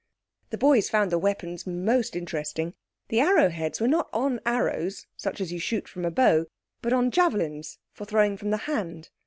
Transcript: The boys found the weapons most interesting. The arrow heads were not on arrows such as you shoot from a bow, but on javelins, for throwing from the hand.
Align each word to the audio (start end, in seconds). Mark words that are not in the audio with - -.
The 0.49 0.57
boys 0.57 0.89
found 0.89 1.11
the 1.11 1.19
weapons 1.19 1.67
most 1.67 2.15
interesting. 2.15 2.73
The 3.09 3.19
arrow 3.19 3.49
heads 3.49 3.79
were 3.79 3.87
not 3.87 4.09
on 4.11 4.39
arrows 4.47 5.05
such 5.15 5.39
as 5.39 5.51
you 5.51 5.59
shoot 5.59 5.87
from 5.87 6.05
a 6.05 6.09
bow, 6.09 6.47
but 6.81 6.91
on 6.91 7.11
javelins, 7.11 7.77
for 7.93 8.05
throwing 8.05 8.35
from 8.35 8.49
the 8.49 8.57
hand. 8.65 9.11